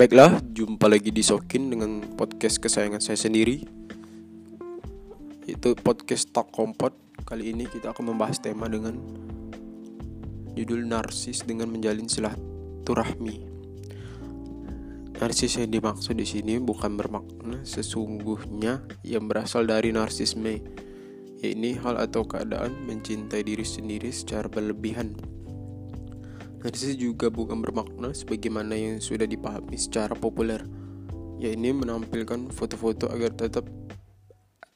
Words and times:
Baiklah, 0.00 0.40
jumpa 0.56 0.88
lagi 0.88 1.12
di 1.12 1.20
Sokin 1.20 1.68
dengan 1.68 2.00
podcast 2.16 2.56
kesayangan 2.56 3.04
saya 3.04 3.20
sendiri. 3.20 3.68
Yaitu 5.44 5.76
podcast 5.76 6.32
Talk 6.32 6.48
Kompot. 6.56 6.96
Kali 7.28 7.52
ini 7.52 7.68
kita 7.68 7.92
akan 7.92 8.16
membahas 8.16 8.40
tema 8.40 8.64
dengan 8.64 8.96
Judul 10.56 10.88
Narsis 10.88 11.44
dengan 11.44 11.68
menjalin 11.68 12.08
silaturahmi. 12.08 13.44
Narsis 15.20 15.60
yang 15.60 15.68
dimaksud 15.68 16.16
di 16.16 16.24
sini 16.24 16.56
bukan 16.56 16.96
bermakna 16.96 17.60
sesungguhnya 17.68 18.80
yang 19.04 19.28
berasal 19.28 19.68
dari 19.68 19.92
narsisme 19.92 20.64
Ini 21.44 21.76
hal 21.84 22.00
atau 22.00 22.24
keadaan 22.24 22.88
mencintai 22.88 23.44
diri 23.44 23.68
sendiri 23.68 24.08
secara 24.08 24.48
berlebihan 24.48 25.12
Narsis 26.60 26.92
juga 27.00 27.32
bukan 27.32 27.64
bermakna 27.64 28.12
sebagaimana 28.12 28.76
yang 28.76 29.00
sudah 29.00 29.24
dipahami 29.24 29.80
secara 29.80 30.12
populer, 30.12 30.60
yaitu 31.40 31.72
menampilkan 31.72 32.52
foto-foto 32.52 33.08
agar 33.08 33.32
tetap 33.32 33.64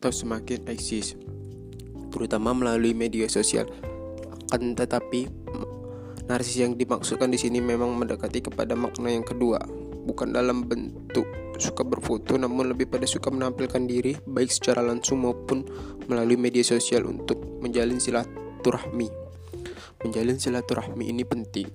atau 0.00 0.08
semakin 0.08 0.64
eksis, 0.64 1.12
terutama 2.08 2.56
melalui 2.56 2.96
media 2.96 3.28
sosial. 3.28 3.68
Akan 4.48 4.72
tetapi, 4.72 5.28
narsis 6.24 6.64
yang 6.64 6.72
dimaksudkan 6.72 7.28
di 7.28 7.36
sini 7.36 7.60
memang 7.60 7.92
mendekati 7.92 8.40
kepada 8.40 8.72
makna 8.72 9.12
yang 9.12 9.24
kedua, 9.24 9.60
bukan 10.08 10.32
dalam 10.32 10.64
bentuk 10.64 11.28
suka 11.60 11.86
berfoto 11.86 12.34
namun 12.34 12.72
lebih 12.72 12.90
pada 12.90 13.06
suka 13.06 13.30
menampilkan 13.30 13.86
diri 13.86 14.18
baik 14.26 14.50
secara 14.50 14.82
langsung 14.82 15.22
maupun 15.22 15.62
melalui 16.10 16.34
media 16.34 16.66
sosial 16.66 17.06
untuk 17.06 17.38
menjalin 17.62 18.00
silaturahmi. 18.00 19.23
Menjalin 20.04 20.36
silaturahmi 20.36 21.08
ini 21.08 21.24
penting 21.24 21.72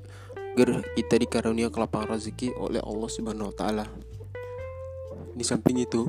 agar 0.54 0.86
kita 0.94 1.16
dikarunia 1.18 1.74
kelapangan 1.74 2.14
rezeki 2.20 2.54
oleh 2.62 2.78
Allah 2.84 3.10
Subhanahu 3.10 3.50
wa 3.50 3.56
taala. 3.56 3.86
Di 5.34 5.42
samping 5.42 5.82
itu, 5.82 6.04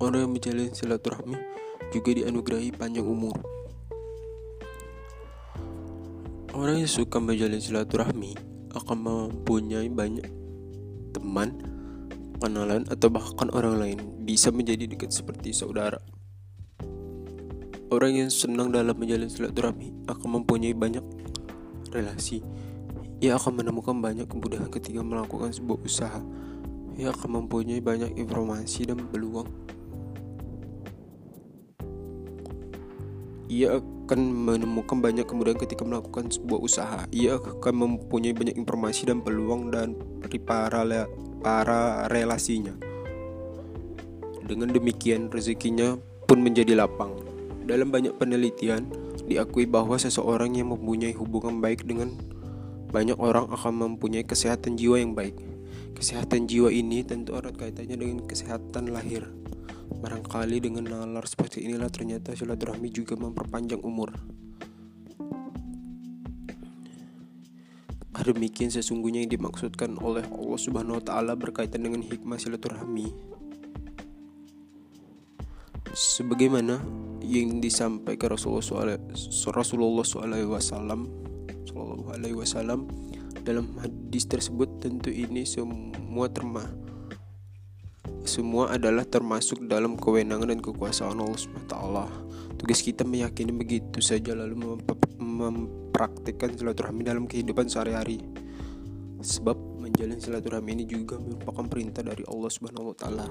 orang 0.00 0.24
yang 0.24 0.32
menjalin 0.32 0.70
silaturahmi 0.72 1.36
juga 1.90 2.10
dianugerahi 2.16 2.70
panjang 2.72 3.04
umur. 3.04 3.36
Orang 6.56 6.80
yang 6.80 6.88
suka 6.88 7.20
menjalin 7.20 7.60
silaturahmi 7.60 8.32
akan 8.72 8.96
mempunyai 8.96 9.92
banyak 9.92 10.24
teman, 11.12 11.60
kenalan 12.40 12.88
atau 12.88 13.08
bahkan 13.12 13.52
orang 13.52 13.76
lain 13.76 13.98
bisa 14.24 14.48
menjadi 14.48 14.88
dekat 14.88 15.12
seperti 15.12 15.52
saudara. 15.52 16.00
Orang 17.92 18.16
yang 18.16 18.30
senang 18.32 18.72
dalam 18.72 18.96
menjalin 18.96 19.28
silaturahmi 19.28 20.08
akan 20.08 20.28
mempunyai 20.40 20.72
banyak 20.72 21.04
relasi, 21.96 22.44
ia 23.16 23.40
akan 23.40 23.64
menemukan 23.64 23.96
banyak 23.96 24.28
kemudahan 24.28 24.68
ketika 24.68 25.00
melakukan 25.00 25.48
sebuah 25.48 25.80
usaha. 25.80 26.20
Ia 27.00 27.12
akan 27.16 27.44
mempunyai 27.44 27.80
banyak 27.80 28.12
informasi 28.20 28.92
dan 28.92 29.00
peluang. 29.08 29.48
Ia 33.48 33.80
akan 33.80 34.20
menemukan 34.20 35.00
banyak 35.00 35.24
kemudahan 35.24 35.56
ketika 35.56 35.84
melakukan 35.88 36.28
sebuah 36.28 36.60
usaha. 36.60 37.00
Ia 37.08 37.40
akan 37.40 37.74
mempunyai 37.74 38.36
banyak 38.36 38.56
informasi 38.60 39.08
dan 39.08 39.24
peluang 39.24 39.72
dan 39.72 39.96
para 40.44 40.84
para 41.40 42.10
relasinya. 42.12 42.76
Dengan 44.44 44.70
demikian 44.70 45.32
rezekinya 45.32 45.96
pun 46.28 46.44
menjadi 46.44 46.76
lapang. 46.76 47.16
Dalam 47.64 47.90
banyak 47.90 48.14
penelitian, 48.20 48.86
diakui 49.26 49.66
bahwa 49.66 49.98
seseorang 49.98 50.54
yang 50.54 50.72
mempunyai 50.72 51.12
hubungan 51.12 51.58
baik 51.58 51.84
dengan 51.84 52.14
banyak 52.90 53.18
orang 53.18 53.50
akan 53.50 53.74
mempunyai 53.98 54.22
kesehatan 54.22 54.78
jiwa 54.78 55.02
yang 55.02 55.12
baik. 55.12 55.34
Kesehatan 55.98 56.46
jiwa 56.46 56.70
ini 56.70 57.02
tentu 57.02 57.34
erat 57.34 57.58
kaitannya 57.58 57.98
dengan 57.98 58.24
kesehatan 58.24 58.94
lahir. 58.94 59.26
Barangkali 59.86 60.62
dengan 60.62 60.86
nalar 60.86 61.26
seperti 61.26 61.66
inilah 61.66 61.90
ternyata 61.90 62.32
silaturahmi 62.32 62.88
juga 62.94 63.18
memperpanjang 63.18 63.82
umur. 63.82 64.14
Demikian 68.26 68.74
sesungguhnya 68.74 69.22
yang 69.22 69.38
dimaksudkan 69.38 70.02
oleh 70.02 70.26
Allah 70.26 70.58
Subhanahu 70.58 70.98
wa 70.98 71.04
taala 71.04 71.38
berkaitan 71.38 71.86
dengan 71.86 72.02
hikmah 72.02 72.42
silaturahmi. 72.42 73.35
Sebagaimana 75.96 76.76
yang 77.24 77.56
disampaikan 77.56 78.36
Rasulullah 78.36 79.00
Rasulullah 79.48 80.04
SAW 80.04 80.28
Alaihi 82.12 82.36
Wasallam 82.36 82.84
dalam 83.40 83.72
hadis 83.80 84.28
tersebut 84.28 84.84
tentu 84.84 85.08
ini 85.08 85.48
semua 85.48 86.28
terma 86.28 86.68
semua 88.28 88.76
adalah 88.76 89.08
termasuk 89.08 89.64
dalam 89.64 89.96
kewenangan 89.96 90.50
dan 90.50 90.60
kekuasaan 90.60 91.16
Allah 91.16 91.38
SWT. 91.38 91.74
Tugas 92.58 92.82
kita 92.82 93.06
meyakini 93.06 93.54
begitu 93.54 94.02
saja 94.02 94.34
lalu 94.34 94.82
mempraktikkan 95.16 96.52
silaturahmi 96.58 97.06
dalam 97.06 97.24
kehidupan 97.24 97.70
sehari-hari. 97.70 98.20
Sebab 99.22 99.56
menjalin 99.78 100.18
silaturahmi 100.18 100.70
ini 100.76 100.84
juga 100.84 101.16
merupakan 101.22 101.64
perintah 101.70 102.02
dari 102.02 102.26
Allah 102.26 102.50
Subhanahu 102.50 102.92
wa 102.92 102.96
taala. 102.98 103.26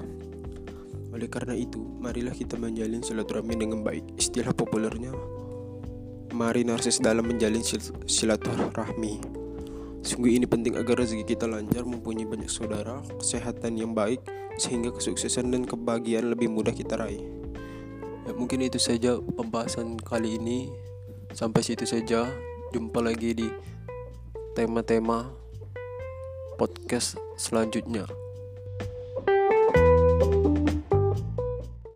Oleh 1.16 1.32
karena 1.32 1.56
itu, 1.56 1.80
marilah 1.80 2.36
kita 2.36 2.60
menjalin 2.60 3.00
silaturahmi 3.00 3.56
dengan 3.56 3.80
baik. 3.88 4.20
Istilah 4.20 4.52
populernya 4.52 5.16
Mari 6.36 6.68
narsis 6.68 7.00
dalam 7.00 7.32
menjalin 7.32 7.64
silaturahmi. 8.04 9.24
Sungguh 10.04 10.36
ini 10.36 10.44
penting 10.44 10.76
agar 10.76 11.00
rezeki 11.00 11.24
kita 11.24 11.48
lancar, 11.48 11.88
mempunyai 11.88 12.28
banyak 12.28 12.52
saudara, 12.52 13.00
kesehatan 13.16 13.80
yang 13.80 13.96
baik, 13.96 14.20
sehingga 14.60 14.92
kesuksesan 14.92 15.56
dan 15.56 15.64
kebahagiaan 15.64 16.36
lebih 16.36 16.52
mudah 16.52 16.76
kita 16.76 17.00
raih. 17.00 17.24
Ya, 18.28 18.36
mungkin 18.36 18.68
itu 18.68 18.76
saja 18.76 19.16
pembahasan 19.24 19.96
kali 19.96 20.36
ini. 20.36 20.76
Sampai 21.32 21.64
situ 21.64 21.88
saja. 21.88 22.28
Jumpa 22.76 23.00
lagi 23.00 23.32
di 23.32 23.48
tema-tema 24.60 25.32
podcast 26.60 27.16
selanjutnya. 27.40 28.25